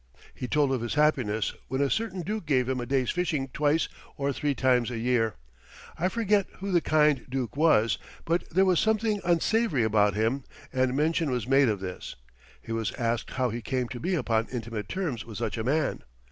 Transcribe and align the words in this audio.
He 0.33 0.47
told 0.47 0.73
of 0.73 0.81
his 0.81 0.95
happiness 0.95 1.53
when 1.67 1.79
a 1.79 1.87
certain 1.91 2.23
duke 2.23 2.47
gave 2.47 2.67
him 2.67 2.79
a 2.79 2.87
day's 2.87 3.11
fishing 3.11 3.49
twice 3.49 3.87
or 4.17 4.33
three 4.33 4.55
times 4.55 4.89
a 4.89 4.97
year. 4.97 5.35
I 5.95 6.09
forget 6.09 6.47
who 6.57 6.71
the 6.71 6.81
kind 6.81 7.23
duke 7.29 7.55
was, 7.55 7.99
but 8.25 8.49
there 8.49 8.65
was 8.65 8.79
something 8.79 9.21
unsavory 9.23 9.83
about 9.83 10.15
him 10.15 10.43
and 10.73 10.95
mention 10.95 11.29
was 11.29 11.45
made 11.47 11.69
of 11.69 11.81
this. 11.81 12.15
He 12.63 12.71
was 12.71 12.93
asked 12.93 13.29
how 13.33 13.51
he 13.51 13.61
came 13.61 13.87
to 13.89 13.99
be 13.99 14.15
upon 14.15 14.47
intimate 14.51 14.89
terms 14.89 15.23
with 15.23 15.37
such 15.37 15.55
a 15.55 15.63
man. 15.63 16.01